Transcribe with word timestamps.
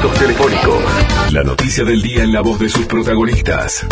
contactos 0.00 0.18
telefónicos. 0.18 1.32
La 1.32 1.42
noticia 1.42 1.84
del 1.84 2.00
día 2.00 2.22
en 2.22 2.32
la 2.32 2.40
voz 2.40 2.58
de 2.58 2.68
sus 2.68 2.86
protagonistas. 2.86 3.86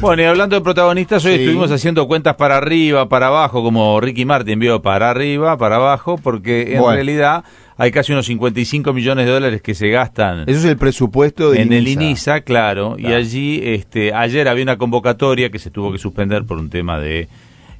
Bueno, 0.00 0.22
y 0.22 0.24
hablando 0.26 0.56
de 0.56 0.62
protagonistas, 0.62 1.24
hoy 1.24 1.34
estuvimos 1.34 1.70
haciendo 1.70 2.06
cuentas 2.08 2.34
para 2.34 2.56
arriba, 2.56 3.08
para 3.08 3.28
abajo, 3.28 3.62
como 3.62 4.00
Ricky 4.00 4.24
Martin 4.24 4.58
vio 4.58 4.82
para 4.82 5.10
arriba, 5.10 5.56
para 5.56 5.76
abajo, 5.76 6.18
porque 6.18 6.74
en 6.74 6.84
realidad 6.84 7.44
hay 7.76 7.92
casi 7.92 8.12
unos 8.12 8.26
55 8.26 8.92
millones 8.92 9.26
de 9.26 9.32
dólares 9.32 9.62
que 9.62 9.74
se 9.74 9.88
gastan. 9.88 10.40
Eso 10.40 10.58
es 10.58 10.64
el 10.64 10.76
presupuesto 10.76 11.52
de 11.52 11.62
en 11.62 11.72
el 11.72 11.86
INISA, 11.86 12.40
claro, 12.40 12.96
y 12.98 13.12
allí, 13.12 13.60
este, 13.62 14.12
ayer 14.12 14.48
había 14.48 14.64
una 14.64 14.76
convocatoria 14.76 15.50
que 15.50 15.60
se 15.60 15.70
tuvo 15.70 15.92
que 15.92 15.98
suspender 15.98 16.44
por 16.44 16.58
un 16.58 16.68
tema 16.68 16.98
de 16.98 17.28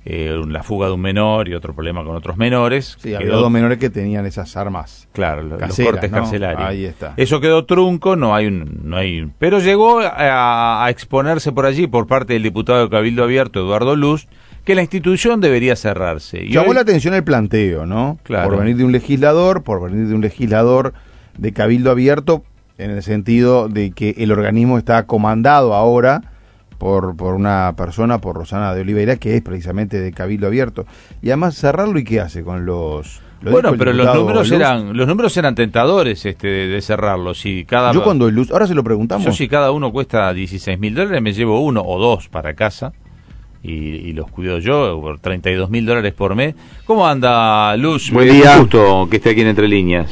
eh, 0.04 0.36
la 0.48 0.62
fuga 0.64 0.88
de 0.88 0.94
un 0.94 1.00
menor 1.00 1.48
y 1.48 1.54
otro 1.54 1.74
problema 1.74 2.02
con 2.04 2.16
otros 2.16 2.36
menores. 2.36 2.96
Sí, 3.00 3.14
había 3.14 3.34
dos 3.34 3.50
menores 3.50 3.78
que 3.78 3.88
tenían 3.88 4.26
esas 4.26 4.56
armas. 4.56 5.08
Claro, 5.12 5.42
los 5.42 5.76
cortes 5.76 6.10
carcelarios. 6.10 6.62
Ahí 6.62 6.84
está. 6.84 7.14
Eso 7.16 7.40
quedó 7.40 7.64
trunco, 7.66 8.16
no 8.16 8.34
hay 8.34 8.46
un, 8.46 8.80
no 8.84 8.96
hay, 8.96 9.30
pero 9.38 9.60
llegó 9.60 10.00
a, 10.00 10.86
exponerse 10.90 11.52
por 11.52 11.66
allí 11.66 11.86
por 11.86 12.06
parte 12.06 12.32
del 12.32 12.42
diputado 12.42 12.82
de 12.82 12.90
Cabildo 12.90 13.22
Abierto 13.22 13.60
Eduardo 13.60 13.94
Luz 13.94 14.26
que 14.64 14.74
la 14.74 14.82
institución 14.82 15.40
debería 15.40 15.74
cerrarse. 15.76 16.46
Llamó 16.48 16.72
la 16.72 16.82
atención 16.82 17.14
el 17.14 17.24
planteo, 17.24 17.84
¿no? 17.84 18.18
Claro. 18.22 18.48
Por 18.48 18.58
venir 18.60 18.76
de 18.76 18.84
un 18.84 18.92
legislador, 18.92 19.62
por 19.62 19.82
venir 19.82 20.06
de 20.06 20.14
un 20.14 20.20
legislador 20.20 20.94
de 21.36 21.52
Cabildo 21.52 21.90
Abierto, 21.90 22.44
en 22.78 22.90
el 22.90 23.02
sentido 23.02 23.68
de 23.68 23.90
que 23.90 24.14
el 24.18 24.32
organismo 24.32 24.78
está 24.78 25.06
comandado 25.06 25.74
ahora 25.74 26.22
por, 26.82 27.16
por 27.16 27.34
una 27.34 27.74
persona, 27.76 28.20
por 28.20 28.34
Rosana 28.34 28.74
de 28.74 28.80
Oliveira, 28.80 29.14
que 29.14 29.36
es 29.36 29.42
precisamente 29.42 30.00
de 30.00 30.10
Cabildo 30.10 30.48
Abierto. 30.48 30.84
Y 31.22 31.28
además 31.28 31.54
cerrarlo 31.54 31.96
y 31.96 32.02
qué 32.02 32.18
hace 32.18 32.42
con 32.42 32.66
los... 32.66 33.20
bueno, 33.40 33.74
pero 33.78 33.92
los 33.92 34.12
números 34.12 34.50
eran 34.50 34.96
los 34.96 35.06
números 35.06 35.36
eran 35.36 35.54
tentadores 35.54 36.26
este 36.26 36.48
de, 36.48 36.82
cerrarlo. 36.82 37.34
Si 37.34 37.64
cada 37.66 37.92
yo 37.92 38.02
cuando 38.02 38.28
Luz, 38.32 38.50
ahora 38.50 38.66
se 38.66 38.74
lo 38.74 38.82
preguntamos. 38.82 39.24
Yo 39.24 39.30
si 39.30 39.46
cada 39.46 39.70
uno 39.70 39.92
cuesta 39.92 40.34
16 40.34 40.76
mil 40.80 40.96
dólares 40.96 41.22
me 41.22 41.32
llevo 41.32 41.60
uno 41.60 41.82
o 41.86 42.00
dos 42.00 42.28
para 42.28 42.54
casa 42.54 42.92
y, 43.62 44.12
los 44.14 44.28
cuido 44.32 44.58
yo 44.58 44.98
por 45.00 45.20
32 45.20 45.70
mil 45.70 45.86
dólares 45.86 46.12
por 46.14 46.34
mes. 46.34 46.56
¿Cómo 46.84 47.06
anda 47.06 47.76
Luz? 47.76 48.10
Buen 48.10 48.28
día. 48.28 48.58
gusto 48.58 49.06
que 49.08 49.18
esté 49.18 49.30
aquí 49.30 49.42
en 49.42 49.46
Entre 49.46 49.68
Líneas. 49.68 50.10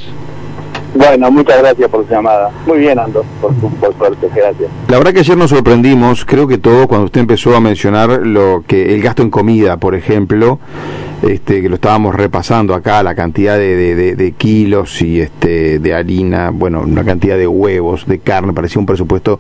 Bueno, 0.94 1.30
muchas 1.30 1.58
gracias 1.60 1.88
por 1.88 2.04
su 2.06 2.12
llamada. 2.12 2.50
Muy 2.66 2.78
bien, 2.78 2.98
Ando, 2.98 3.24
por, 3.40 3.54
por 3.54 3.96
suerte, 3.96 4.28
gracias. 4.34 4.70
La 4.88 4.98
verdad 4.98 5.12
que 5.12 5.20
ayer 5.20 5.36
nos 5.36 5.50
sorprendimos, 5.50 6.24
creo 6.24 6.48
que 6.48 6.58
todos, 6.58 6.86
cuando 6.86 7.06
usted 7.06 7.20
empezó 7.20 7.54
a 7.54 7.60
mencionar 7.60 8.26
lo 8.26 8.64
que 8.66 8.94
el 8.94 9.00
gasto 9.00 9.22
en 9.22 9.30
comida, 9.30 9.76
por 9.76 9.94
ejemplo, 9.94 10.58
este, 11.22 11.60
que 11.60 11.68
lo 11.68 11.74
estábamos 11.74 12.14
repasando 12.14 12.74
acá, 12.74 13.02
la 13.02 13.14
cantidad 13.14 13.58
de, 13.58 13.94
de, 14.16 14.32
kilos 14.32 15.02
y 15.02 15.20
este, 15.20 15.78
de 15.78 15.94
harina, 15.94 16.50
bueno, 16.50 16.80
una 16.80 17.04
cantidad 17.04 17.36
de 17.36 17.46
huevos, 17.46 18.06
de 18.06 18.20
carne, 18.20 18.52
parecía 18.52 18.80
un 18.80 18.86
presupuesto 18.86 19.38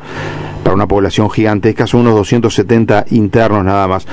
para 0.62 0.74
una 0.74 0.86
población 0.86 1.30
gigantesca, 1.30 1.86
son 1.86 2.00
unos 2.00 2.16
270 2.16 3.06
internos 3.10 3.64
nada 3.64 3.88
más. 3.88 4.06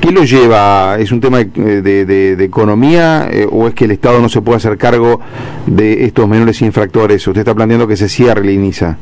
¿Qué 0.00 0.12
lo 0.12 0.24
lleva? 0.24 0.96
¿Es 0.98 1.12
un 1.12 1.20
tema 1.20 1.38
de, 1.38 2.36
economía 2.40 3.28
eh, 3.30 3.46
o 3.50 3.68
es 3.68 3.74
que 3.74 3.84
el 3.84 3.90
Estado 3.90 4.20
no 4.20 4.28
se 4.28 4.40
puede 4.40 4.56
hacer 4.56 4.78
cargo 4.78 5.20
de 5.66 6.04
estos 6.04 6.26
menores 6.26 6.62
infractores? 6.62 7.26
Usted 7.26 7.40
está 7.40 7.54
planteando 7.54 7.86
que 7.86 7.96
se 7.96 8.08
cierre 8.08 8.40
el 8.40 8.50
INISA. 8.50 8.96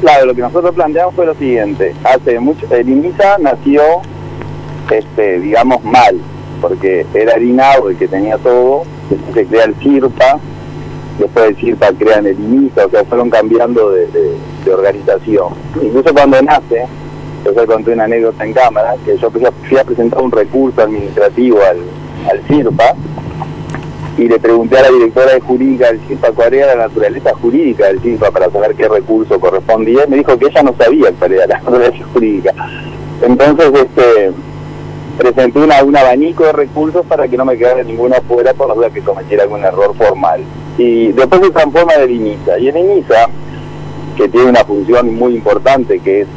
Claro, 0.00 0.26
lo 0.26 0.34
que 0.34 0.42
nosotros 0.42 0.74
planteamos 0.74 1.14
fue 1.14 1.26
lo 1.26 1.34
siguiente. 1.34 1.94
Hace 2.04 2.38
mucho, 2.40 2.66
el 2.72 2.88
INISA 2.88 3.38
nació, 3.38 3.82
este, 4.90 5.40
digamos, 5.40 5.84
mal, 5.84 6.20
porque 6.60 7.06
era 7.14 7.34
harinado 7.34 7.90
y 7.90 7.96
que 7.96 8.08
tenía 8.08 8.36
todo, 8.38 8.82
se 9.34 9.46
crea 9.46 9.64
el 9.64 9.74
CIRPA, 9.76 10.38
después 11.18 11.46
del 11.46 11.56
CIRPA 11.56 11.92
crean 11.98 12.26
el 12.26 12.38
INISA, 12.38 12.86
o 12.86 12.90
sea, 12.90 13.04
fueron 13.04 13.30
cambiando 13.30 13.90
de, 13.90 14.36
organización. 14.72 15.54
Incluso 15.82 16.12
cuando 16.12 16.42
nace, 16.42 16.84
yo 17.42 17.54
se 17.54 17.66
conté 17.66 17.92
una 17.94 18.04
anécdota 18.04 18.44
en 18.44 18.52
cámara, 18.52 18.96
que 19.02 19.16
yo 19.16 19.30
fui 19.30 19.42
a, 19.46 19.84
presentar 19.84 20.20
un 20.20 20.30
recurso 20.30 20.82
administrativo 20.82 21.58
al, 21.62 21.78
al 22.30 22.42
CIRPA, 22.46 22.94
y 24.18 24.28
le 24.28 24.38
pregunté 24.38 24.76
a 24.76 24.82
la 24.82 24.90
directora 24.90 25.32
de 25.32 25.40
jurídica 25.40 25.86
del 25.86 26.00
CIRPA 26.00 26.32
cuál 26.32 26.52
era 26.52 26.74
la 26.74 26.88
naturaleza 26.88 27.32
jurídica 27.40 27.86
del 27.86 28.00
CIRPA 28.00 28.30
para 28.30 28.50
saber 28.50 28.74
qué 28.74 28.88
recurso 28.88 29.40
correspondía, 29.40 30.04
y 30.06 30.10
me 30.10 30.16
dijo 30.18 30.36
que 30.36 30.46
ella 30.46 30.62
no 30.62 30.74
sabía 30.76 31.12
cuál 31.18 31.32
era 31.32 31.46
la 31.46 31.58
naturaleza 31.60 32.04
jurídica. 32.12 32.52
Entonces, 33.22 33.72
este 33.74 34.32
presenté 35.18 35.58
una, 35.58 35.82
un 35.82 35.96
abanico 35.96 36.44
de 36.44 36.52
recursos 36.52 37.04
para 37.04 37.26
que 37.26 37.36
no 37.36 37.44
me 37.44 37.58
quedara 37.58 37.82
ninguno 37.82 38.14
afuera 38.14 38.54
por 38.54 38.68
la 38.68 38.74
duda 38.74 38.90
que 38.90 39.02
cometiera 39.02 39.42
algún 39.42 39.64
error 39.64 39.94
formal. 39.96 40.42
Y 40.78 41.12
después 41.12 41.42
se 41.42 41.50
transforma 41.50 41.92
el 41.94 42.10
INISA. 42.10 42.58
Y 42.58 42.68
el 42.68 42.76
INISA, 42.76 43.28
que 44.16 44.28
tiene 44.28 44.46
una 44.46 44.64
función 44.64 45.12
muy 45.14 45.34
importante 45.34 45.98
que 45.98 46.22
es 46.22 46.28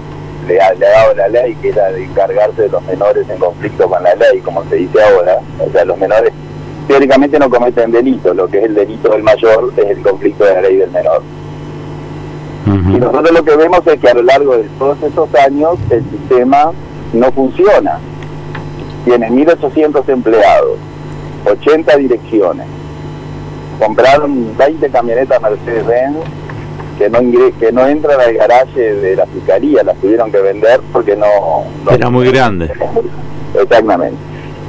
le 0.47 0.59
ha, 0.59 0.73
dado 0.73 1.13
la 1.13 1.27
ley, 1.27 1.55
que 1.61 1.69
era 1.69 1.91
de 1.91 2.03
encargarse 2.03 2.63
de 2.63 2.69
los 2.69 2.83
menores 2.83 3.29
en 3.29 3.37
conflicto 3.37 3.87
con 3.87 4.01
la 4.01 4.15
ley, 4.15 4.39
como 4.39 4.63
se 4.65 4.75
dice 4.75 4.97
ahora. 5.03 5.37
O 5.59 5.71
sea, 5.71 5.85
los 5.85 5.97
menores 5.99 6.33
teóricamente 6.87 7.37
no 7.37 7.47
cometen 7.47 7.91
delito, 7.91 8.33
lo 8.33 8.47
que 8.47 8.57
es 8.57 8.65
el 8.65 8.73
delito 8.73 9.09
del 9.09 9.21
mayor 9.21 9.71
es 9.77 9.85
el 9.85 10.01
conflicto 10.01 10.43
de 10.43 10.53
la 10.55 10.61
ley 10.61 10.77
del 10.77 10.89
menor. 10.89 11.21
Y 12.65 12.99
nosotros 12.99 13.31
lo 13.31 13.43
que 13.43 13.55
vemos 13.55 13.81
es 13.85 13.99
que 13.99 14.09
a 14.09 14.13
lo 14.15 14.23
largo 14.23 14.57
de 14.57 14.63
todos 14.79 14.97
estos 15.03 15.33
años 15.35 15.77
el 15.91 16.03
sistema 16.09 16.71
no 17.13 17.31
funciona 17.31 17.99
tiene 19.05 19.29
1.800 19.29 20.07
empleados, 20.09 20.77
80 21.45 21.97
direcciones. 21.97 22.67
Compraron 23.79 24.55
20 24.57 24.89
camionetas 24.89 25.41
Mercedes-Benz 25.41 26.17
que 26.97 27.09
no 27.09 27.19
que 27.59 27.71
no 27.71 27.87
entran 27.87 28.19
al 28.19 28.33
garaje 28.35 28.93
de 28.93 29.15
la 29.15 29.25
fiscalía, 29.25 29.83
las 29.83 29.97
tuvieron 29.97 30.31
que 30.31 30.39
vender 30.39 30.79
porque 30.91 31.15
no... 31.15 31.63
Era 31.89 32.11
muy 32.11 32.29
grande. 32.29 32.71
Exactamente. 33.59 34.17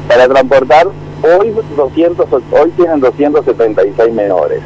Para 0.09 0.27
transportar, 0.29 0.89
hoy, 1.23 1.55
200, 1.77 2.27
hoy 2.33 2.71
tienen 2.71 3.01
276 3.01 4.15
menores. 4.15 4.63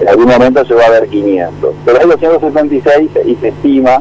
En 0.00 0.08
algún 0.08 0.26
momento 0.26 0.64
va 0.74 0.86
a 0.86 0.90
ver 0.90 1.08
500. 1.08 1.74
Pero 1.84 2.00
hay 2.00 2.06
276 2.08 3.10
y 3.26 3.34
se 3.36 3.48
estima 3.48 4.00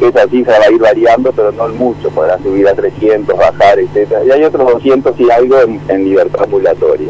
esa 0.00 0.26
cifra 0.28 0.58
va 0.58 0.64
a 0.66 0.72
ir 0.72 0.80
variando, 0.80 1.32
pero 1.32 1.52
no 1.52 1.68
mucho, 1.68 2.10
podrá 2.10 2.38
subir 2.38 2.66
a 2.68 2.74
300, 2.74 3.36
bajar, 3.36 3.78
etcétera. 3.78 4.24
Y 4.24 4.30
hay 4.30 4.44
otros 4.44 4.72
200 4.72 5.18
y 5.20 5.30
algo 5.30 5.56
en, 5.88 6.04
libertad 6.04 6.42
ambulatoria. 6.44 7.08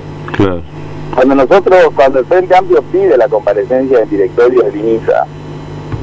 Cuando 1.15 1.34
nosotros, 1.34 1.88
cuando 1.94 2.20
el 2.20 2.26
Frente 2.26 2.56
Amplio 2.56 2.82
pide 2.91 3.16
la 3.16 3.28
comparecencia 3.28 3.98
del 3.98 4.09
directorio 4.09 4.62
de 4.62 4.78
INISA, 4.78 5.26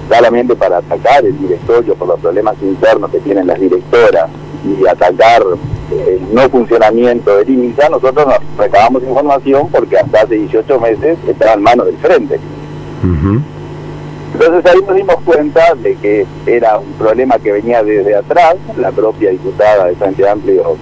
claramente 0.07 0.55
para 0.55 0.77
atacar 0.77 1.25
el 1.25 1.37
directorio 1.39 1.95
por 1.95 2.07
los 2.07 2.19
problemas 2.19 2.55
internos 2.61 3.11
que 3.11 3.19
tienen 3.19 3.47
las 3.47 3.59
directoras 3.59 4.29
y 4.65 4.87
atacar 4.87 5.43
el 5.91 6.33
no 6.33 6.49
funcionamiento 6.49 7.37
del 7.37 7.49
INISA, 7.49 7.89
nosotros 7.89 8.27
nos 8.27 8.57
recabamos 8.57 9.03
información 9.03 9.67
porque 9.71 9.97
hasta 9.97 10.21
hace 10.21 10.35
18 10.35 10.79
meses 10.79 11.17
estaba 11.27 11.53
en 11.53 11.61
manos 11.63 11.85
del 11.87 11.97
Frente. 11.97 12.39
Entonces 14.49 14.71
ahí 14.73 14.81
nos 14.87 14.95
dimos 14.95 15.15
cuenta 15.25 15.75
de 15.75 15.95
que 15.95 16.25
era 16.47 16.79
un 16.79 16.91
problema 16.93 17.37
que 17.37 17.51
venía 17.51 17.83
desde 17.83 18.15
atrás, 18.15 18.55
la 18.79 18.91
propia 18.91 19.29
diputada 19.29 19.85
de 19.85 19.95
Frente 19.95 20.27
Amplio, 20.27 20.75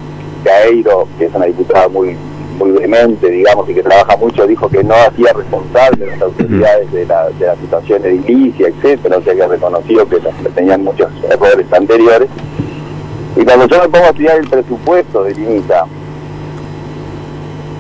Caeiro, 0.46 1.06
que 1.20 1.26
es 1.26 1.36
una 1.36 1.48
diputada 1.48 1.90
muy 1.90 2.16
muy 2.58 2.72
vehemente, 2.72 3.30
digamos, 3.30 3.70
y 3.70 3.74
que 3.74 3.84
trabaja 3.84 4.18
mucho, 4.18 4.48
dijo 4.48 4.68
que 4.68 4.84
no 4.84 4.96
hacía 4.96 5.32
responsable 5.34 6.08
las 6.08 6.22
autoridades 6.22 6.92
de 6.92 7.06
la, 7.06 7.30
de 7.30 7.46
la 7.46 7.56
situación 7.58 8.04
edilicia, 8.04 8.70
etcétera, 8.70 9.18
o 9.18 9.22
sea 9.22 9.36
que 9.36 9.48
reconoció 9.48 10.10
que, 10.10 10.18
tenían 10.56 10.84
muchos 10.84 11.12
errores 11.30 11.72
anteriores. 11.72 12.30
Y 13.36 13.44
cuando 13.44 13.68
yo 13.68 13.82
me 13.84 13.90
pongo 13.90 14.06
a 14.06 14.10
estudiar 14.10 14.38
el 14.38 14.48
presupuesto 14.48 15.24
de 15.26 15.34
INISA, 15.34 15.86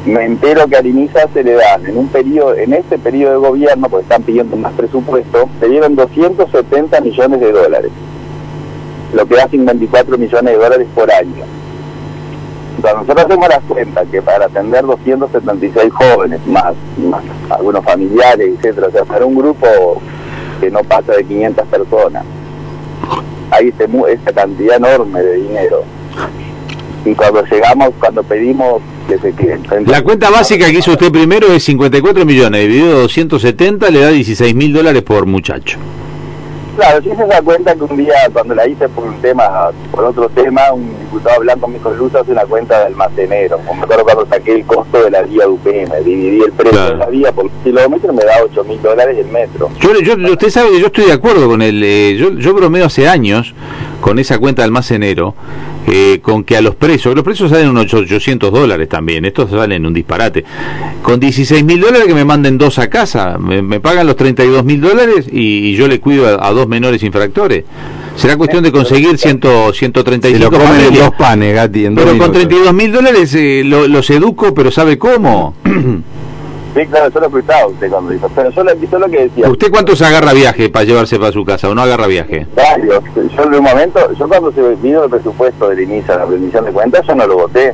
me 0.07 0.23
entero 0.23 0.67
que 0.67 0.77
al 0.77 0.87
INISA 0.87 1.27
se 1.33 1.43
le 1.43 1.53
dan 1.53 1.85
en 1.85 1.97
un 1.97 2.07
periodo, 2.07 2.55
en 2.55 2.73
este 2.73 2.97
periodo 2.97 3.33
de 3.33 3.47
gobierno, 3.49 3.89
porque 3.89 4.03
están 4.03 4.23
pidiendo 4.23 4.55
más 4.55 4.73
presupuesto, 4.73 5.49
se 5.59 5.67
dieron 5.67 5.95
270 5.95 7.01
millones 7.01 7.39
de 7.41 7.51
dólares, 7.51 7.91
lo 9.13 9.25
que 9.25 9.35
da 9.35 9.47
54 9.49 10.17
millones 10.17 10.53
de 10.53 10.57
dólares 10.57 10.87
por 10.95 11.11
año. 11.11 11.43
Cuando 12.81 13.01
nosotros 13.01 13.25
hacemos 13.25 13.49
la 13.49 13.59
cuenta 13.61 14.05
que 14.05 14.21
para 14.21 14.45
atender 14.45 14.85
276 14.85 15.91
jóvenes, 15.91 16.39
más, 16.47 16.73
más 17.09 17.23
algunos 17.49 17.83
familiares, 17.83 18.53
etcétera, 18.55 18.87
o 18.87 18.91
sea, 18.91 19.03
para 19.03 19.25
un 19.25 19.35
grupo 19.35 19.67
que 20.61 20.71
no 20.71 20.83
pasa 20.83 21.13
de 21.13 21.23
500 21.25 21.67
personas, 21.67 22.23
hay 23.51 23.73
esta 24.09 24.31
cantidad 24.31 24.77
enorme 24.77 25.21
de 25.21 25.35
dinero. 25.35 25.83
Y 27.03 27.13
cuando 27.13 27.43
llegamos, 27.45 27.91
cuando 27.99 28.23
pedimos 28.23 28.81
la 29.85 30.01
cuenta 30.03 30.29
básica 30.29 30.65
que 30.67 30.79
hizo 30.79 30.91
usted 30.91 31.11
primero 31.11 31.47
es 31.53 31.63
54 31.63 32.25
millones, 32.25 32.61
dividido 32.61 32.99
270 33.01 33.89
le 33.89 33.99
da 34.01 34.09
16 34.09 34.55
mil 34.55 34.73
dólares 34.73 35.01
por 35.01 35.25
muchacho. 35.25 35.77
Claro, 36.75 37.01
si 37.01 37.09
se 37.09 37.25
da 37.25 37.41
cuenta 37.41 37.73
que 37.73 37.83
un 37.83 37.97
día, 37.97 38.13
cuando 38.31 38.53
la 38.53 38.67
hice 38.67 38.87
por 38.89 39.05
un 39.05 39.19
tema, 39.19 39.71
por 39.91 40.03
otro 40.03 40.29
tema, 40.29 40.71
un 40.71 40.91
diputado 41.07 41.41
blanco 41.41 41.67
me 41.67 41.77
dijo, 41.77 41.91
Luz 41.91 42.13
hace 42.15 42.31
una 42.31 42.45
cuenta 42.45 42.79
de 42.79 42.85
almacenero. 42.85 43.59
Me 43.59 43.83
acuerdo 43.83 44.03
cuando 44.03 44.25
saqué 44.27 44.53
el 44.53 44.65
costo 44.65 45.03
de 45.03 45.11
la 45.11 45.23
vía 45.23 45.43
de 45.43 45.47
UPM, 45.47 46.03
dividí 46.03 46.41
el 46.41 46.51
precio 46.51 46.83
de 46.83 46.95
la 46.95 47.05
vía 47.07 47.31
por 47.31 47.49
kilómetro, 47.63 48.13
me 48.13 48.23
da 48.23 48.33
8 48.43 48.63
mil 48.63 48.81
dólares 48.81 49.17
el 49.17 49.27
metro. 49.27 49.69
Yo, 49.79 49.93
yo, 49.99 50.15
usted 50.31 50.49
sabe 50.49 50.71
que 50.71 50.79
yo 50.79 50.87
estoy 50.87 51.05
de 51.05 51.13
acuerdo 51.13 51.47
con 51.47 51.61
el, 51.61 51.83
eh, 51.83 52.15
yo, 52.17 52.31
yo 52.31 52.53
bromeo 52.53 52.85
hace 52.85 53.07
años 53.07 53.53
con 54.01 54.19
esa 54.19 54.37
cuenta 54.39 54.61
de 54.61 54.65
almacenero, 54.65 55.35
eh, 55.87 56.19
con 56.21 56.43
que 56.43 56.57
a 56.57 56.61
los 56.61 56.75
precios, 56.75 57.15
los 57.15 57.23
precios 57.23 57.49
salen 57.49 57.69
unos 57.69 57.93
800 57.93 58.51
dólares 58.51 58.89
también, 58.89 59.25
estos 59.25 59.49
salen 59.49 59.85
un 59.85 59.93
disparate. 59.93 60.43
Con 61.01 61.19
16 61.19 61.63
mil 61.63 61.79
dólares 61.79 62.07
que 62.07 62.13
me 62.13 62.25
manden 62.25 62.57
dos 62.57 62.79
a 62.79 62.89
casa, 62.89 63.37
me, 63.37 63.79
pagan 63.79 64.05
los 64.05 64.15
32 64.15 64.63
mil 64.63 64.81
dólares 64.81 65.27
y, 65.31 65.75
yo 65.75 65.87
le 65.87 65.99
cuido 65.99 66.41
a, 66.41 66.51
dos 66.51 66.67
menores 66.67 67.03
infractores. 67.03 67.63
Será 68.17 68.35
cuestión 68.35 68.63
de 68.63 68.71
conseguir 68.71 69.17
100, 69.17 69.39
135 69.73 70.49
panes. 70.49 70.99
dos 70.99 71.11
panes, 71.15 71.53
Gati, 71.53 71.87
Pero 71.95 72.17
con 72.17 72.31
32 72.31 72.73
mil 72.73 72.91
dólares 72.91 73.33
eh, 73.35 73.61
los 73.63 74.09
educo, 74.09 74.53
pero 74.53 74.71
¿sabe 74.71 74.97
cómo? 74.97 75.53
Sí, 76.75 76.85
claro, 76.85 77.09
yo 77.11 77.19
lo 77.21 77.25
escuchaba 77.25 77.65
usted 77.65 77.89
cuando 77.89 78.11
dijo, 78.11 78.29
pero 78.35 78.51
yo 78.51 78.63
lo, 78.63 78.99
lo 78.99 79.09
que 79.09 79.23
decía. 79.23 79.49
¿Usted 79.49 79.71
cuántos 79.71 79.99
agarra 80.03 80.31
viaje 80.33 80.69
para 80.69 80.85
llevarse 80.85 81.17
para 81.17 81.31
su 81.31 81.43
casa 81.43 81.67
o 81.69 81.73
no 81.73 81.81
agarra 81.81 82.05
viaje? 82.05 82.45
Varios. 82.55 83.03
Yo 83.35 83.43
en 83.45 83.55
un 83.55 83.63
momento, 83.63 83.99
yo 84.13 84.27
cuando 84.27 84.51
se 84.51 84.61
vino 84.75 85.05
el 85.05 85.09
presupuesto 85.09 85.69
del 85.69 85.79
inicio 85.79 86.15
la 86.15 86.25
rendición 86.25 86.65
de 86.65 86.71
cuentas, 86.71 87.03
yo 87.07 87.15
no 87.15 87.25
lo 87.25 87.35
voté. 87.35 87.73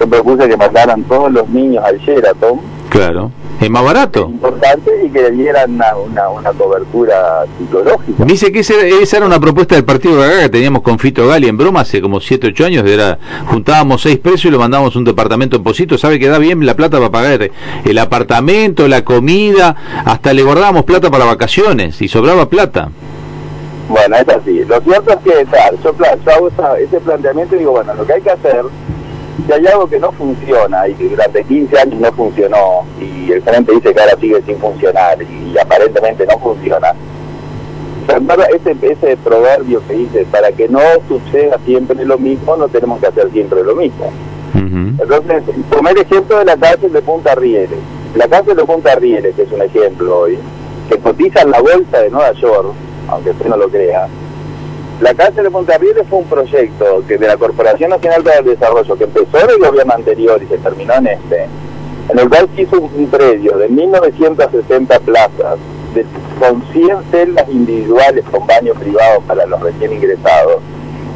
Yo 0.00 0.08
propuse 0.08 0.48
que 0.48 0.56
mandaran 0.56 1.04
todos 1.04 1.30
los 1.30 1.48
niños 1.50 1.84
al 1.84 2.00
Sheraton. 2.00 2.58
Claro 2.88 3.30
es 3.64 3.70
más 3.70 3.84
barato. 3.84 4.28
Importante 4.30 4.90
y 5.04 5.10
que 5.10 5.22
le 5.22 5.30
dieran 5.32 5.72
una, 5.72 6.28
una, 6.28 6.50
cobertura 6.52 7.44
psicológica. 7.58 8.24
Dice 8.24 8.52
que 8.52 8.60
esa 8.60 9.16
era 9.16 9.26
una 9.26 9.40
propuesta 9.40 9.74
del 9.74 9.84
partido 9.84 10.20
de 10.20 10.26
acá 10.26 10.40
que 10.42 10.48
teníamos 10.48 10.82
con 10.82 10.98
Fito 10.98 11.26
Gali 11.26 11.48
en 11.48 11.56
broma 11.56 11.80
hace 11.80 12.00
como 12.00 12.20
7, 12.20 12.48
8 12.48 12.64
años. 12.66 12.86
Era, 12.86 13.18
juntábamos 13.46 14.02
seis 14.02 14.18
precios 14.18 14.46
y 14.46 14.50
lo 14.50 14.58
mandábamos 14.58 14.94
a 14.96 14.98
un 14.98 15.04
departamento 15.04 15.56
en 15.56 15.62
Posito. 15.62 15.98
Sabe 15.98 16.18
que 16.18 16.28
da 16.28 16.38
bien 16.38 16.64
la 16.66 16.74
plata 16.74 16.98
para 16.98 17.10
pagar 17.10 17.50
el 17.84 17.98
apartamento, 17.98 18.88
la 18.88 19.04
comida, 19.04 19.76
hasta 20.04 20.32
le 20.32 20.42
guardábamos 20.42 20.84
plata 20.84 21.10
para 21.10 21.24
vacaciones 21.24 22.00
y 22.02 22.08
sobraba 22.08 22.48
plata. 22.48 22.90
Bueno, 23.88 24.16
es 24.16 24.28
así. 24.28 24.64
Lo 24.64 24.80
cierto 24.80 25.12
es 25.12 25.18
que 25.18 25.44
tal, 25.46 25.78
yo, 25.82 25.94
yo 25.98 26.32
hago 26.32 26.48
ese 26.78 27.00
planteamiento 27.00 27.56
y 27.56 27.58
digo, 27.60 27.72
bueno, 27.72 27.94
lo 27.94 28.06
que 28.06 28.14
hay 28.14 28.22
que 28.22 28.30
hacer 28.30 28.64
si 29.46 29.52
hay 29.52 29.66
algo 29.66 29.88
que 29.88 29.98
no 29.98 30.12
funciona 30.12 30.88
y 30.88 30.94
que 30.94 31.08
durante 31.08 31.44
15 31.44 31.78
años 31.78 32.00
no 32.00 32.12
funcionó 32.12 32.84
y 33.00 33.32
el 33.32 33.42
gerente 33.42 33.72
dice 33.72 33.92
que 33.92 34.00
ahora 34.00 34.16
sigue 34.20 34.42
sin 34.42 34.56
funcionar 34.58 35.18
y, 35.22 35.58
aparentemente 35.58 36.26
no 36.26 36.38
funciona, 36.38 36.94
ese, 38.52 38.76
ese 38.82 39.16
proverbio 39.18 39.82
que 39.86 39.94
dice, 39.94 40.26
para 40.30 40.52
que 40.52 40.68
no 40.68 40.80
suceda 41.08 41.58
siempre 41.64 42.04
lo 42.04 42.18
mismo, 42.18 42.56
no 42.56 42.68
tenemos 42.68 43.00
que 43.00 43.06
hacer 43.06 43.30
siempre 43.32 43.62
lo 43.62 43.74
mismo. 43.74 44.12
Entonces, 44.54 45.42
tomé 45.70 45.90
el 45.90 45.98
ejemplo 45.98 46.38
de 46.38 46.44
la 46.44 46.56
cárcel 46.56 46.92
de 46.92 47.02
Punta 47.02 47.34
Rieles. 47.34 47.78
La 48.14 48.28
cárcel 48.28 48.56
de 48.56 48.64
Punta 48.64 48.94
Rieles, 48.94 49.34
que 49.34 49.42
es 49.42 49.52
un 49.52 49.62
ejemplo 49.62 50.20
hoy, 50.20 50.38
que 50.88 50.98
cotiza 50.98 51.42
en 51.42 51.50
la 51.50 51.60
bolsa 51.60 52.00
de 52.00 52.10
Nueva 52.10 52.32
York, 52.32 52.74
aunque 53.08 53.30
usted 53.30 53.46
no 53.46 53.56
lo 53.56 53.68
crea, 53.68 54.08
la 55.00 55.14
cárcel 55.14 55.44
de 55.44 55.50
Monterrieles 55.50 56.04
fue 56.08 56.20
un 56.20 56.26
proyecto 56.26 57.02
que 57.08 57.18
de 57.18 57.26
la 57.26 57.36
Corporación 57.36 57.90
Nacional 57.90 58.22
para 58.22 58.38
el 58.38 58.44
Desarrollo, 58.44 58.96
que 58.96 59.04
empezó 59.04 59.38
en 59.38 59.50
el 59.50 59.58
gobierno 59.58 59.94
anterior 59.94 60.40
y 60.42 60.46
se 60.46 60.58
terminó 60.58 60.94
en 60.94 61.06
este, 61.08 61.44
en 62.08 62.18
el 62.18 62.28
cual 62.28 62.48
se 62.54 62.62
hizo 62.62 62.80
un, 62.80 63.06
predio 63.08 63.56
de 63.58 63.68
1960 63.68 65.00
plazas, 65.00 65.58
con 66.38 66.62
100 66.72 66.98
celdas 67.10 67.48
individuales 67.48 68.24
con 68.30 68.46
baño 68.46 68.74
privado 68.74 69.20
para 69.26 69.44
los 69.46 69.60
recién 69.60 69.92
ingresados. 69.92 70.60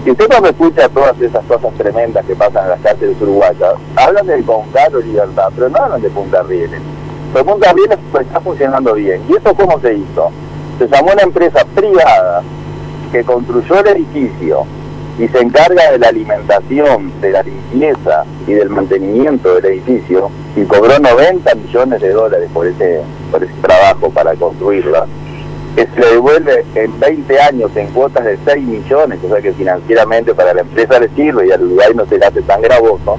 Y 0.04 0.10
usted 0.10 0.26
cuando 0.28 0.48
escucha 0.50 0.88
todas 0.88 1.20
esas 1.20 1.44
cosas 1.46 1.72
tremendas 1.74 2.24
que 2.26 2.34
pasan 2.34 2.64
en 2.64 2.70
las 2.70 2.80
cárceles 2.80 3.16
uruguayas, 3.20 3.74
hablan 3.96 4.26
del 4.26 4.44
Concaro 4.44 5.00
Libertad, 5.00 5.48
pero 5.54 5.68
no 5.68 5.78
hablan 5.78 6.02
de 6.02 6.10
Punta 6.10 6.42
Rieles. 6.42 6.80
Pero 7.32 7.44
Punta 7.44 7.72
Rieles 7.72 7.98
está 8.20 8.40
funcionando 8.40 8.94
bien. 8.94 9.22
¿Y 9.28 9.36
eso 9.36 9.54
cómo 9.54 9.80
se 9.80 9.94
hizo? 9.94 10.30
Se 10.78 10.86
llamó 10.88 11.12
una 11.12 11.22
empresa 11.22 11.64
privada 11.74 12.42
que 13.10 13.24
construyó 13.24 13.80
el 13.80 13.88
edificio 13.88 14.66
y 15.18 15.28
se 15.28 15.38
encarga 15.40 15.92
de 15.92 15.98
la 15.98 16.08
alimentación, 16.08 17.12
de 17.20 17.30
la 17.30 17.42
limpieza 17.42 18.24
y 18.46 18.52
del 18.52 18.68
mantenimiento 18.68 19.54
del 19.54 19.64
edificio 19.66 20.30
y 20.54 20.64
cobró 20.64 20.98
90 20.98 21.54
millones 21.54 22.00
de 22.00 22.10
dólares 22.10 22.50
por 22.52 22.66
ese, 22.66 23.00
por 23.30 23.42
ese 23.42 23.54
trabajo 23.62 24.10
para 24.10 24.34
construirla, 24.34 25.06
que 25.74 25.86
se 25.86 26.00
le 26.00 26.06
devuelve 26.12 26.64
en 26.74 27.00
20 27.00 27.40
años 27.40 27.70
en 27.76 27.88
cuotas 27.88 28.24
de 28.24 28.38
6 28.44 28.66
millones, 28.66 29.18
o 29.24 29.28
sea 29.28 29.40
que 29.40 29.52
financieramente 29.52 30.34
para 30.34 30.52
la 30.52 30.60
empresa 30.60 30.98
le 30.98 31.08
sirve 31.10 31.46
y 31.46 31.52
al 31.52 31.66
lugar 31.66 31.94
no 31.94 32.04
se 32.06 32.18
le 32.18 32.26
hace 32.26 32.42
tan 32.42 32.60
gravoso, 32.60 33.18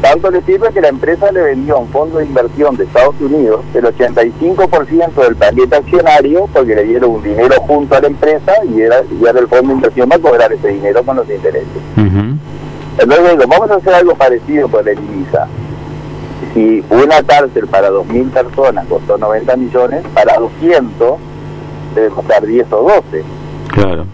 tanto 0.00 0.30
le 0.30 0.42
sirve 0.42 0.70
que 0.72 0.80
la 0.80 0.88
empresa 0.88 1.30
le 1.32 1.42
vendió 1.42 1.76
a 1.76 1.78
un 1.78 1.88
fondo 1.88 2.18
de 2.18 2.26
inversión 2.26 2.76
de 2.76 2.84
Estados 2.84 3.14
Unidos 3.20 3.60
el 3.74 3.84
85% 3.84 5.14
del 5.14 5.36
paquete 5.36 5.76
accionario 5.76 6.48
porque 6.52 6.74
le 6.74 6.84
dieron 6.84 7.10
un 7.10 7.22
dinero 7.22 7.54
junto 7.62 7.96
a 7.96 8.00
la 8.00 8.06
empresa 8.08 8.52
y 8.68 8.80
era, 8.80 9.02
ya 9.20 9.30
el 9.30 9.48
fondo 9.48 9.68
de 9.68 9.74
inversión 9.74 10.08
va 10.10 10.16
a 10.16 10.18
cobrar 10.18 10.52
ese 10.52 10.68
dinero 10.68 11.02
con 11.02 11.16
los 11.16 11.28
intereses. 11.30 11.66
Entonces 12.98 13.30
digo, 13.30 13.44
vamos 13.48 13.70
a 13.70 13.74
hacer 13.74 13.94
algo 13.94 14.14
parecido 14.14 14.68
con 14.68 14.86
el 14.86 14.98
INISA. 14.98 15.46
Si 16.54 16.84
una 16.90 17.22
cárcel 17.22 17.66
para 17.66 17.90
2.000 17.90 18.30
personas 18.30 18.86
costó 18.86 19.18
90 19.18 19.56
millones, 19.56 20.02
para 20.14 20.38
200 20.38 21.16
debe 21.94 22.08
costar 22.08 22.46
10 22.46 22.72
o 22.72 23.02
12. 23.10 23.24
Claro. 23.68 24.06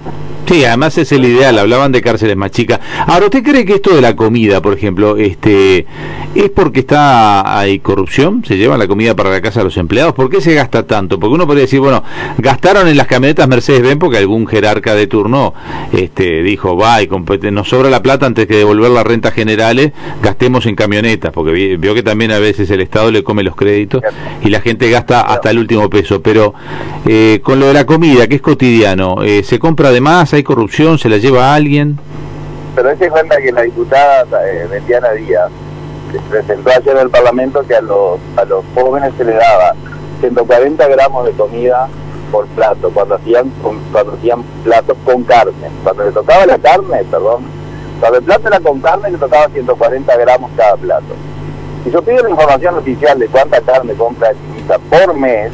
Sí, 0.47 0.65
además 0.65 0.99
es 0.99 1.13
el 1.13 1.25
ideal, 1.25 1.59
hablaban 1.59 1.93
de 1.93 2.03
cárceles 2.03 2.37
más 2.37 2.51
chicas. 2.51 2.81
Ahora, 3.07 3.27
¿usted 3.27 3.43
cree 3.43 3.65
que 3.65 3.75
esto 3.75 3.95
de 3.95 4.01
la 4.01 4.17
comida, 4.17 4.61
por 4.61 4.75
ejemplo, 4.75 5.17
este 5.17 5.87
es 6.35 6.51
porque 6.51 6.81
está 6.81 7.59
hay 7.59 7.79
corrupción? 7.79 8.45
¿Se 8.45 8.57
llevan 8.57 8.79
la 8.79 8.89
comida 8.89 9.15
para 9.15 9.31
la 9.31 9.41
casa 9.41 9.61
de 9.61 9.65
los 9.65 9.77
empleados? 9.77 10.15
¿Por 10.15 10.29
qué 10.29 10.41
se 10.41 10.55
gasta 10.55 10.87
tanto? 10.87 11.19
Porque 11.19 11.35
uno 11.35 11.47
podría 11.47 11.63
decir, 11.63 11.81
bueno, 11.81 12.03
gastaron 12.39 12.89
en 12.89 12.97
las 12.97 13.07
camionetas 13.07 13.49
Mercedes-Benz 13.49 13.99
porque 13.99 14.19
algún 14.19 14.47
jerarca 14.47 14.95
de 14.95 15.07
turno 15.07 15.55
este 15.93 16.43
dijo, 16.43 16.77
va, 16.77 17.03
y 17.03 17.09
nos 17.51 17.69
sobra 17.69 17.89
la 17.89 18.03
plata 18.03 18.27
antes 18.27 18.47
que 18.47 18.57
devolver 18.57 18.91
las 18.91 19.07
rentas 19.07 19.33
generales, 19.33 19.93
gastemos 20.23 20.67
en 20.67 20.75
camionetas, 20.75 21.33
porque 21.33 21.77
veo 21.79 21.95
que 21.95 22.03
también 22.03 22.33
a 22.33 22.39
veces 22.39 22.69
el 22.71 22.81
Estado 22.81 23.11
le 23.11 23.23
come 23.23 23.43
los 23.43 23.57
créditos 23.57 24.03
y 24.45 24.49
la 24.49 24.61
gente 24.61 24.91
gasta 24.91 25.21
hasta 25.21 25.51
el 25.51 25.59
último 25.59 25.89
peso. 25.89 26.21
Pero 26.21 26.53
eh, 27.07 27.41
con 27.43 27.61
lo 27.61 27.69
de 27.69 27.75
la 27.75 27.87
comida, 27.87 28.27
que 28.27 28.37
es 28.37 28.43
cotidiano, 28.43 29.23
eh, 29.23 29.43
¿se 29.45 29.59
compra 29.59 29.91
de 29.93 30.01
más? 30.01 30.32
Hay 30.37 30.43
corrupción, 30.43 30.99
se 30.99 31.09
la 31.09 31.19
lleva 31.19 31.53
a 31.53 31.55
alguien. 31.55 31.99
Pero 32.75 32.97
se 32.97 33.09
cuenta 33.11 33.37
que 33.37 33.53
la 33.53 33.63
diputada 33.63 34.25
eh, 34.47 34.81
Díaz 34.87 35.51
presentó 36.31 36.71
ayer 36.71 36.97
en 36.97 37.03
el 37.03 37.11
Parlamento 37.11 37.63
que 37.67 37.75
a 37.75 37.81
los, 37.81 38.19
a 38.37 38.45
los 38.45 38.65
jóvenes 38.75 39.13
se 39.17 39.25
les 39.25 39.37
daba 39.37 39.75
140 40.21 40.89
gramos 40.89 41.27
de 41.27 41.33
comida 41.33 41.89
por 42.31 42.47
plato, 42.49 42.91
cuando 42.91 43.17
hacían, 43.17 43.51
cuando 43.93 44.13
hacían 44.15 44.43
platos 44.65 44.97
con 45.05 45.23
carne. 45.25 45.53
Cuando 45.83 46.05
le 46.05 46.13
tocaba 46.13 46.47
la 46.47 46.59
carne, 46.59 47.05
perdón, 47.11 47.45
cuando 48.01 48.19
el 48.19 48.25
plato 48.25 48.49
era 48.49 48.61
con 48.61 48.81
carne, 48.81 49.11
le 49.11 49.19
tocaba 49.19 49.49
140 49.49 50.17
gramos 50.17 50.51
cada 50.57 50.77
plato. 50.77 51.15
Si 51.85 51.91
yo 51.91 52.01
pido 52.03 52.23
la 52.23 52.31
información 52.31 52.77
oficial 52.79 53.19
de 53.19 53.27
cuánta 53.27 53.61
carne 53.61 53.93
compra 53.95 54.31
el 54.31 54.37
por 54.89 55.15
mes, 55.15 55.53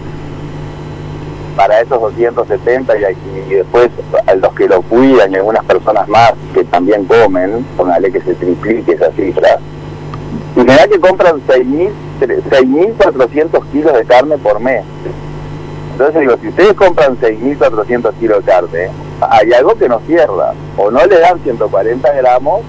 para 1.58 1.80
esos 1.80 2.00
270 2.00 2.94
y, 2.96 3.00
después 3.52 3.90
a 4.28 4.34
los 4.36 4.54
que 4.54 4.68
lo 4.68 4.80
cuidan 4.82 5.32
y 5.32 5.34
algunas 5.34 5.64
personas 5.64 6.06
más 6.06 6.34
que 6.54 6.62
también 6.62 7.04
comen, 7.04 7.66
póngale 7.76 8.12
que 8.12 8.20
se 8.20 8.34
triplique 8.34 8.92
esa 8.92 9.10
cifra, 9.10 9.58
y 10.54 10.60
me 10.60 10.76
da 10.76 10.86
que 10.86 11.00
compran 11.00 11.42
6.400 11.48 13.66
kilos 13.72 13.92
de 13.92 14.04
carne 14.04 14.38
por 14.38 14.60
mes. 14.60 14.84
Entonces 15.92 16.20
digo, 16.20 16.36
si 16.40 16.46
ustedes 16.46 16.74
compran 16.74 17.18
6.400 17.18 18.12
kilos 18.20 18.38
de 18.38 18.44
carne, 18.44 18.90
hay 19.20 19.52
algo 19.52 19.74
que 19.74 19.88
no 19.88 19.98
cierra. 20.06 20.52
O 20.76 20.92
no 20.92 21.04
le 21.06 21.18
dan 21.18 21.40
140 21.42 22.12
gramos, 22.12 22.60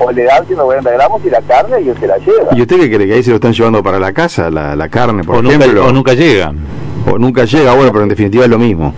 o 0.00 0.10
le 0.10 0.24
dan 0.24 0.44
140 0.44 0.90
gramos 0.90 1.24
y 1.24 1.30
la 1.30 1.40
carne 1.42 1.82
y 1.82 1.94
se 2.00 2.08
la 2.08 2.18
lleva. 2.18 2.48
¿Y 2.50 2.62
usted 2.62 2.80
qué 2.80 2.92
cree? 2.92 3.06
¿Que 3.06 3.14
ahí 3.14 3.22
se 3.22 3.30
lo 3.30 3.36
están 3.36 3.52
llevando 3.52 3.80
para 3.80 4.00
la 4.00 4.12
casa, 4.12 4.50
la, 4.50 4.88
carne, 4.88 5.22
por 5.22 5.36
o 5.36 5.48
ejemplo? 5.48 5.86
o 5.86 5.92
nunca 5.92 6.14
llega 6.14 6.52
o 7.06 7.18
nunca 7.18 7.44
llega, 7.44 7.74
bueno, 7.74 7.92
pero 7.92 8.04
en 8.04 8.08
definitiva 8.08 8.44
es 8.44 8.50
lo 8.50 8.58
mismo. 8.58 8.92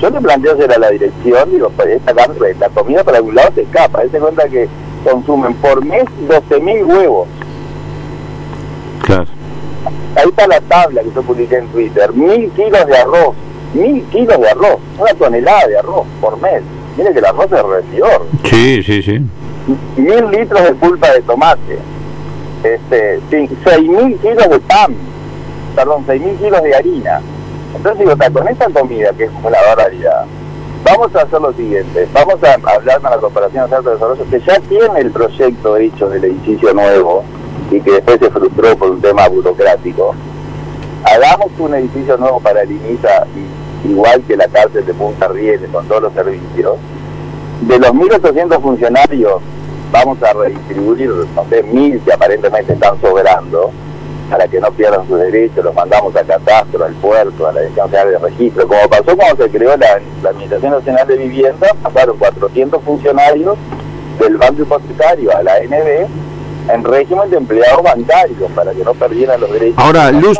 Yo 0.00 0.12
te 0.12 0.20
planteo 0.20 0.54
hacer 0.54 0.72
a 0.72 0.78
la 0.78 0.90
dirección, 0.90 1.50
digo, 1.50 1.70
pues 1.70 1.88
esta 1.88 2.12
la 2.12 2.68
comida 2.68 3.02
para 3.02 3.18
algún 3.18 3.34
lado 3.34 3.50
se 3.54 3.62
escapa. 3.62 4.02
Se 4.10 4.18
cuenta 4.18 4.48
que 4.48 4.68
consumen 5.02 5.54
por 5.54 5.84
mes 5.84 6.04
12.000 6.28 6.86
huevos. 6.86 7.28
Claro. 9.02 9.26
Ahí 10.14 10.28
está 10.28 10.46
la 10.46 10.60
tabla 10.60 11.02
que 11.02 11.10
yo 11.12 11.22
publiqué 11.22 11.56
en 11.56 11.66
Twitter. 11.68 12.12
Mil 12.12 12.50
kilos 12.52 12.86
de 12.86 12.96
arroz. 12.96 13.34
Mil 13.74 14.02
kilos 14.04 14.38
de 14.40 14.50
arroz. 14.50 14.78
Una 14.98 15.14
tonelada 15.14 15.66
de 15.66 15.78
arroz 15.78 16.06
por 16.20 16.40
mes. 16.40 16.62
Mire 16.96 17.12
que 17.12 17.18
el 17.18 17.24
arroz 17.24 17.50
es 17.50 17.62
rendidor. 17.62 18.26
Sí, 18.44 18.82
sí, 18.82 19.02
sí. 19.02 19.20
Mil 19.96 20.30
litros 20.30 20.62
de 20.62 20.74
pulpa 20.74 21.10
de 21.12 21.22
tomate. 21.22 21.78
Este, 22.62 23.20
seis 23.30 23.88
mil 23.88 24.16
kilos 24.18 24.48
de 24.48 24.58
pan 24.60 24.94
perdón, 25.78 26.04
6.000 26.08 26.36
kilos 26.38 26.60
de 26.60 26.74
harina, 26.74 27.20
Entonces 27.72 28.00
digo, 28.00 28.16
"Ta, 28.16 28.30
con 28.30 28.48
esta 28.48 28.68
comida, 28.70 29.12
que 29.12 29.24
es 29.24 29.30
una 29.44 29.58
barbaridad, 29.68 30.24
vamos 30.82 31.14
a 31.14 31.22
hacer 31.22 31.40
lo 31.40 31.52
siguiente, 31.52 32.08
vamos 32.12 32.42
a 32.42 32.54
hablar 32.54 33.00
con 33.00 33.10
la 33.12 33.18
Corporación 33.18 33.70
de 33.70 33.76
Alto 33.76 33.90
Desarrollo, 33.90 34.24
que 34.28 34.40
ya 34.40 34.58
tiene 34.60 34.98
el 34.98 35.12
proyecto 35.12 35.76
hecho 35.76 36.08
del 36.08 36.24
edificio 36.24 36.74
nuevo 36.74 37.22
y 37.70 37.80
que 37.80 37.92
después 37.92 38.18
se 38.18 38.30
frustró 38.30 38.76
por 38.76 38.90
un 38.90 39.00
tema 39.00 39.28
burocrático. 39.28 40.16
Hagamos 41.04 41.52
un 41.58 41.74
edificio 41.74 42.16
nuevo 42.16 42.40
para 42.40 42.62
el 42.62 42.72
igual 43.84 44.22
que 44.26 44.36
la 44.36 44.48
cárcel 44.48 44.84
de 44.84 44.94
Punta 44.94 45.28
Rieles, 45.28 45.70
con 45.70 45.86
todos 45.86 46.02
los 46.02 46.12
servicios. 46.14 46.76
De 47.60 47.78
los 47.78 47.92
1.800 47.92 48.60
funcionarios, 48.60 49.40
vamos 49.92 50.20
a 50.24 50.32
redistribuir, 50.32 51.10
no 51.36 51.44
sé, 51.48 51.62
1.000 51.62 52.00
que 52.00 52.12
aparentemente 52.12 52.72
están 52.72 53.00
sobrando, 53.00 53.70
para 54.30 54.46
que 54.46 54.60
no 54.60 54.70
pierdan 54.72 55.06
sus 55.08 55.18
derechos, 55.18 55.64
los 55.64 55.74
mandamos 55.74 56.14
al 56.14 56.26
catastro, 56.26 56.84
al 56.84 56.92
puerto, 56.94 57.46
a 57.46 57.52
la 57.52 57.60
Dirección 57.60 57.88
General 57.88 58.10
de 58.12 58.18
Registro. 58.18 58.68
Como 58.68 58.88
pasó 58.88 59.16
cuando 59.16 59.44
se 59.44 59.50
creó 59.50 59.76
la, 59.76 60.28
Administración 60.28 60.72
Nacional 60.72 61.08
de 61.08 61.16
Vivienda, 61.16 61.68
pasaron 61.82 62.18
400 62.18 62.82
funcionarios 62.82 63.56
del 64.20 64.36
Banco 64.36 64.62
Hipotecario 64.62 65.34
a 65.34 65.42
la 65.42 65.52
ANB 65.54 66.08
en 66.70 66.84
régimen 66.84 67.30
de 67.30 67.36
empleados 67.38 67.82
bancarios, 67.82 68.50
para 68.54 68.72
que 68.72 68.84
no 68.84 68.92
perdieran 68.92 69.40
los 69.40 69.50
derechos. 69.50 69.78
Ahora, 69.78 70.10
Luz, 70.10 70.38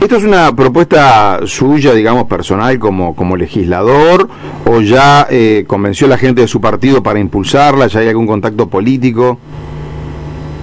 ¿esto 0.00 0.16
es 0.16 0.24
una 0.24 0.54
propuesta 0.54 1.40
suya, 1.46 1.94
digamos, 1.94 2.24
personal 2.24 2.78
como, 2.78 3.16
como 3.16 3.36
legislador? 3.36 4.28
¿O 4.66 4.80
ya 4.82 5.26
eh, 5.30 5.64
convenció 5.66 6.06
a 6.06 6.10
la 6.10 6.18
gente 6.18 6.42
de 6.42 6.48
su 6.48 6.60
partido 6.60 7.02
para 7.02 7.18
impulsarla? 7.18 7.86
¿Ya 7.86 8.00
hay 8.00 8.08
algún 8.08 8.26
contacto 8.26 8.68
político? 8.68 9.38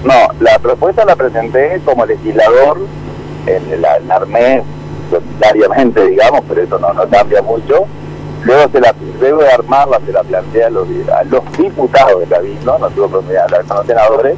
No, 0.03 0.13
la 0.39 0.57
propuesta 0.59 1.05
la 1.05 1.15
presenté 1.15 1.79
como 1.85 2.05
legislador, 2.05 2.79
en 3.45 3.81
la, 3.81 3.99
la 3.99 4.15
armé 4.15 4.63
solitariamente, 5.09 6.07
digamos, 6.07 6.41
pero 6.47 6.61
eso 6.61 6.79
no, 6.79 6.93
no 6.93 7.07
cambia 7.07 7.41
mucho. 7.41 7.85
Luego, 8.43 8.71
se 8.71 8.81
la, 8.81 8.95
luego 9.19 9.41
de 9.41 9.51
armarla 9.51 9.99
se 10.05 10.11
la 10.11 10.23
plantea 10.23 10.67
a 10.67 10.69
los, 10.71 10.87
a 11.15 11.23
los 11.25 11.57
diputados 11.57 12.19
de 12.21 12.25
Cabildo, 12.25 12.79
no 12.79 12.89
tuve 12.89 13.05
oportunidad 13.05 13.47
de 13.47 13.55
hablar 13.55 13.65
con 13.65 13.77
los 13.77 13.85
senadores, 13.85 14.35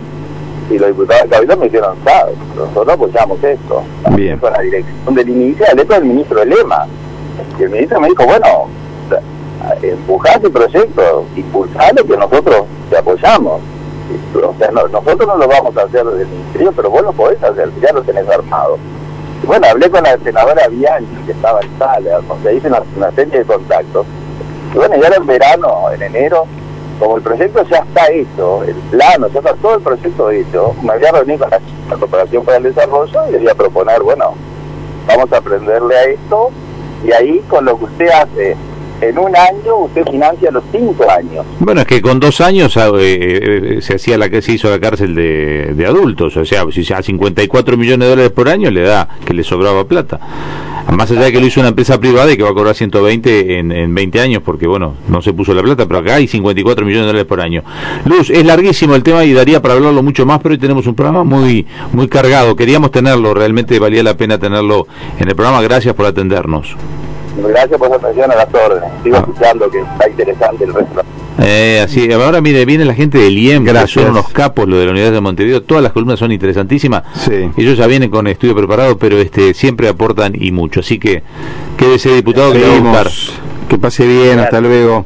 y 0.70 0.78
los 0.78 0.90
diputados 0.90 1.24
de 1.24 1.30
Cabildo 1.30 1.58
me 1.58 1.66
dijeron, 1.66 1.96
¿sabes? 2.04 2.36
Nosotros 2.56 2.90
apoyamos 2.90 3.44
esto. 3.44 3.84
Bien. 4.12 4.38
Con 4.40 4.52
la 4.52 4.60
dirección 4.60 5.16
del 5.16 5.30
inicial, 5.30 5.80
esto 5.80 5.94
del 5.94 6.06
ministro 6.06 6.40
de 6.40 6.46
Lema. 6.48 6.88
Y 7.58 7.64
el 7.64 7.70
ministro 7.70 8.02
me 8.02 8.10
dijo, 8.10 8.26
bueno, 8.26 8.68
empujá 9.82 10.34
ese 10.34 10.50
proyecto, 10.50 11.26
impulsalo 11.36 12.06
que 12.06 12.18
nosotros 12.18 12.66
te 12.90 12.98
apoyamos. 12.98 13.62
Nosotros 14.72 15.28
no 15.28 15.38
lo 15.38 15.48
vamos 15.48 15.76
a 15.78 15.84
hacer 15.84 16.06
desde 16.06 16.24
el 16.24 16.28
ministerio, 16.28 16.72
pero 16.76 16.90
vos 16.90 17.02
lo 17.04 17.14
podés 17.14 17.42
hacer, 17.44 17.70
ya 17.82 17.94
lo 17.94 18.02
tenés 18.02 18.28
armado. 18.28 18.78
Y 19.42 19.46
bueno, 19.46 19.68
hablé 19.68 19.90
con 19.90 20.04
la 20.04 20.18
senadora 20.18 20.68
Bianchi, 20.68 21.16
que 21.26 21.32
estaba 21.32 21.60
en 21.62 21.78
sala, 21.78 22.20
o 22.28 22.38
sea, 22.42 22.52
hice 22.52 22.68
una, 22.68 22.82
una 22.96 23.12
serie 23.12 23.40
de 23.40 23.46
contactos. 23.46 24.06
Y 24.74 24.78
bueno, 24.78 24.96
ya 24.96 25.08
era 25.08 25.18
en 25.18 25.26
verano, 25.26 25.92
en 25.92 26.02
enero, 26.02 26.46
como 27.00 27.18
el 27.18 27.24
proyecto 27.24 27.64
ya 27.64 27.80
está 27.80 28.08
hecho, 28.12 28.64
el 28.64 28.76
plano, 28.92 29.28
ya 29.28 29.40
está 29.40 29.54
todo 29.56 29.76
el 29.76 29.82
proyecto 29.82 30.32
hecho, 30.32 30.74
me 30.82 30.94
había 30.94 31.12
reunido 31.12 31.40
con 31.40 31.50
la, 31.50 31.60
la 31.90 31.98
Corporación 31.98 32.46
para 32.46 32.58
el 32.58 32.64
Desarrollo 32.64 33.28
y 33.28 33.32
le 33.34 33.38
voy 33.40 33.50
a 33.50 33.56
proponer, 33.56 34.02
bueno, 34.02 34.34
vamos 35.08 35.32
a 35.32 35.38
aprenderle 35.38 35.96
a 35.96 36.04
esto, 36.06 36.52
y 37.06 37.12
ahí 37.12 37.44
con 37.50 37.66
lo 37.66 37.78
que 37.78 37.86
usted 37.86 38.10
hace 38.10 38.56
en 39.10 39.18
un 39.18 39.36
año, 39.36 39.76
usted 39.86 40.06
financia 40.10 40.52
los 40.52 40.64
cinco 40.72 41.10
años. 41.10 41.46
Bueno, 41.60 41.82
es 41.82 41.88
que 41.88 42.02
con 42.02 42.20
dos 42.20 42.42
años 42.42 42.78
ah, 42.78 42.90
eh, 42.98 43.76
eh, 43.78 43.82
se 43.82 43.96
hacía 43.96 44.18
la 44.18 44.30
que 44.30 44.42
se 44.42 44.54
hizo 44.54 44.70
la 44.70 44.80
cárcel 44.80 45.16
de, 45.16 45.74
de 45.76 45.86
adultos, 45.86 46.36
o 46.38 46.46
sea, 46.46 46.64
si 46.72 46.94
a 46.94 47.02
54 47.02 47.78
millones 47.78 48.08
de 48.08 48.10
dólares 48.10 48.32
por 48.32 48.50
año 48.50 48.70
le 48.72 48.82
da 48.82 49.08
que 49.26 49.34
le 49.34 49.44
sobraba 49.44 49.86
plata. 49.86 50.20
Más 50.92 51.10
allá 51.10 51.24
de 51.24 51.32
que 51.32 51.40
lo 51.40 51.48
hizo 51.48 51.60
una 51.60 51.70
empresa 51.70 52.00
privada 52.00 52.32
y 52.32 52.38
que 52.38 52.44
va 52.44 52.50
a 52.50 52.54
cobrar 52.54 52.76
120 52.76 53.60
en, 53.60 53.72
en 53.72 53.96
20 53.96 54.20
años, 54.20 54.42
porque 54.44 54.68
bueno, 54.68 54.96
no 55.08 55.22
se 55.22 55.34
puso 55.34 55.54
la 55.54 55.64
plata, 55.64 55.88
pero 55.88 56.00
acá 56.00 56.16
hay 56.16 56.28
54 56.28 56.86
millones 56.86 57.06
de 57.06 57.08
dólares 57.08 57.28
por 57.28 57.42
año. 57.42 57.64
Luz, 58.06 58.30
es 58.30 58.46
larguísimo 58.46 58.94
el 58.94 59.02
tema 59.02 59.24
y 59.24 59.34
daría 59.34 59.62
para 59.62 59.76
hablarlo 59.76 60.04
mucho 60.04 60.26
más, 60.26 60.40
pero 60.42 60.54
hoy 60.54 60.60
tenemos 60.60 60.86
un 60.86 60.94
programa 60.94 61.24
muy 61.24 61.66
muy 61.94 62.08
cargado. 62.08 62.56
Queríamos 62.56 62.92
tenerlo, 62.92 63.34
realmente 63.34 63.80
valía 63.80 64.04
la 64.04 64.16
pena 64.18 64.38
tenerlo 64.38 64.88
en 65.20 65.28
el 65.28 65.36
programa. 65.36 65.62
Gracias 65.62 65.96
por 65.96 66.06
atendernos. 66.06 66.76
Gracias 67.38 67.80
por 67.80 67.88
su 67.90 67.94
atención 67.96 68.32
a 68.32 68.36
las 68.36 68.48
órdenes. 68.54 68.90
Sigo 69.04 69.16
Ah. 69.16 69.20
escuchando 69.20 69.70
que 69.70 69.80
está 69.80 70.10
interesante 70.10 70.64
el 70.66 70.74
resto. 70.74 71.02
Eh, 71.40 71.82
así, 71.84 72.12
ahora 72.12 72.42
mire, 72.42 72.64
viene 72.64 72.86
la 72.86 72.94
gente 72.94 73.18
del 73.18 73.38
IEM, 73.38 73.66
que 73.66 73.88
son 73.88 74.12
unos 74.12 74.30
capos, 74.30 74.68
lo 74.68 74.78
de 74.78 74.86
la 74.86 74.92
Unidad 74.92 75.12
de 75.12 75.20
Montevideo, 75.20 75.64
todas 75.64 75.84
las 75.84 75.92
columnas 75.92 76.20
son 76.20 76.32
interesantísimas. 76.32 77.04
Sí. 77.26 77.50
Ellos 77.58 77.78
ya 77.78 77.88
vienen 77.88 78.12
con 78.12 78.28
estudio 78.28 78.56
preparado, 78.56 78.98
pero 78.98 79.18
este 79.18 79.54
siempre 79.56 79.88
aportan 79.90 80.34
y 80.40 80.52
mucho. 80.52 80.82
Así 80.82 81.00
que 81.00 81.24
quédese 81.76 82.14
diputado 82.14 82.54
que. 82.54 82.62
Que 83.68 83.78
pase 83.80 84.06
bien, 84.06 84.40
hasta 84.40 84.62
luego. 84.62 85.06